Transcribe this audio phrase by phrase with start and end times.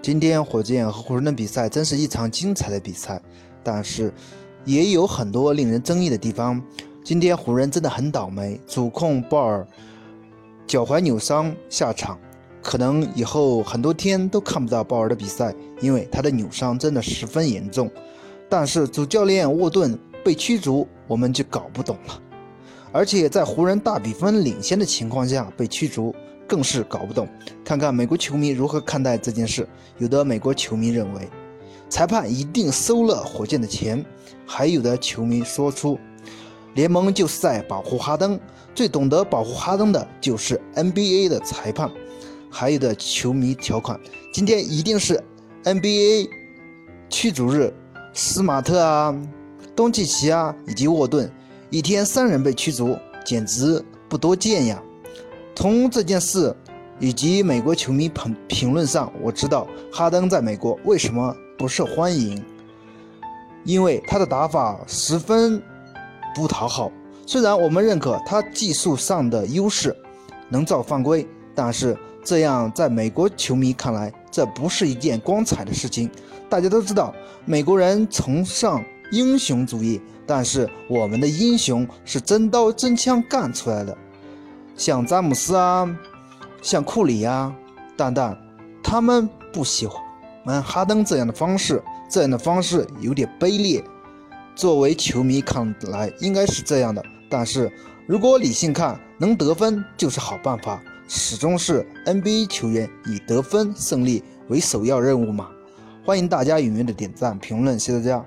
[0.00, 3.20] 今天火箭和湖人的比赛真是一场精彩的比赛，
[3.62, 4.12] 但是
[4.64, 6.62] 也有很多令人争议的地方。
[7.04, 9.66] 今天湖人真的很倒霉，主控鲍尔
[10.66, 12.18] 脚踝扭伤下场，
[12.62, 17.90] 可能以后很多天都看不到鲍尔的比赛，因为他的扭伤真的十分严重。
[18.48, 22.22] 但是主教练沃顿被驱逐，我们就搞不懂了，
[22.92, 26.14] 而且在湖人大比分领先的情况下被驱逐。
[26.48, 27.28] 更是搞不懂，
[27.62, 29.68] 看看美国球迷如何看待这件事。
[29.98, 31.28] 有的美国球迷认为，
[31.90, 34.02] 裁判一定收了火箭的钱；
[34.46, 35.98] 还有的球迷说出，
[36.74, 38.40] 联盟就是在保护哈登，
[38.74, 41.90] 最懂得保护哈登的就是 NBA 的裁判。
[42.50, 44.00] 还有的球迷调侃，
[44.32, 45.22] 今天一定是
[45.64, 46.30] NBA
[47.10, 47.70] 驱逐日，
[48.14, 49.14] 斯马特啊、
[49.76, 51.30] 东契奇啊以及沃顿，
[51.68, 54.82] 一天三人被驱逐，简直不多见呀。
[55.58, 56.54] 从这件事
[57.00, 62.40] 以及美国球迷评评论上，我知道哈登在美国为什么不受欢迎，
[63.64, 65.60] 因为他的打法十分
[66.32, 66.92] 不讨好。
[67.26, 69.92] 虽然我们认可他技术上的优势，
[70.48, 76.08] 能造犯规，但是这样在美国球迷看来，这不是一件光彩的事情。
[76.48, 77.12] 大家都知道，
[77.44, 83.98] 美国人崇尚英雄主义，但是我们的英雄是真刀真枪干出来的。
[84.78, 85.98] 像詹姆斯啊，
[86.62, 87.52] 像库里呀，
[87.96, 88.38] 蛋蛋
[88.80, 93.82] 他们不喜欢哈登这样的方式，这样的方式有点卑劣。
[94.54, 97.70] 作为球迷看来应该是这样的，但是
[98.06, 100.80] 如果理性看，能得分就是好办法。
[101.08, 105.48] 始终是 NBA 球员以得分胜利为首要任务嘛。
[106.06, 108.24] 欢迎大家踊跃的点赞评论，谢谢大家。